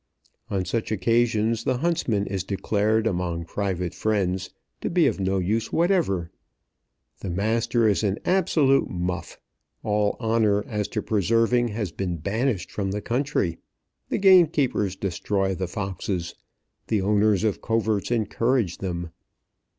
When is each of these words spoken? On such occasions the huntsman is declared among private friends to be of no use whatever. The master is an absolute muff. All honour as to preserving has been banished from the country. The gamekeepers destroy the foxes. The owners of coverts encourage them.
On 0.49 0.65
such 0.65 0.91
occasions 0.91 1.63
the 1.63 1.77
huntsman 1.77 2.25
is 2.25 2.43
declared 2.43 3.05
among 3.05 3.45
private 3.45 3.93
friends 3.93 4.49
to 4.81 4.89
be 4.89 5.05
of 5.05 5.19
no 5.19 5.37
use 5.37 5.71
whatever. 5.71 6.31
The 7.19 7.29
master 7.29 7.87
is 7.87 8.01
an 8.03 8.17
absolute 8.25 8.89
muff. 8.89 9.39
All 9.83 10.17
honour 10.19 10.65
as 10.65 10.87
to 10.87 11.03
preserving 11.03 11.67
has 11.67 11.91
been 11.91 12.17
banished 12.17 12.71
from 12.71 12.89
the 12.89 13.01
country. 13.01 13.59
The 14.09 14.17
gamekeepers 14.17 14.95
destroy 14.95 15.53
the 15.53 15.67
foxes. 15.67 16.33
The 16.87 17.03
owners 17.03 17.43
of 17.43 17.61
coverts 17.61 18.09
encourage 18.09 18.79
them. 18.79 19.11